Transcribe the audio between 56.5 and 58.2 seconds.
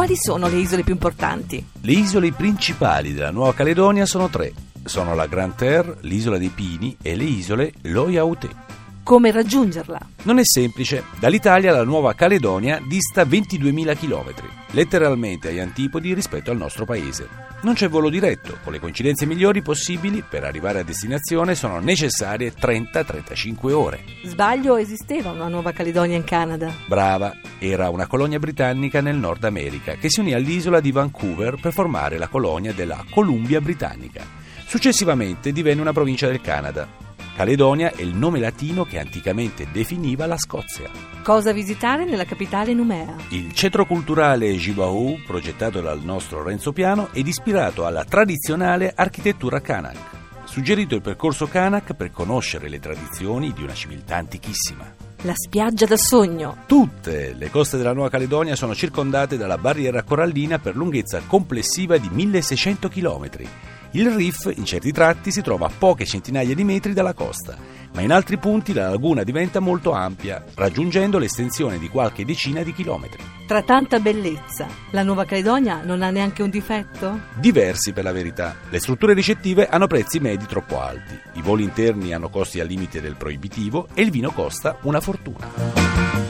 Tutte le coste della Nuova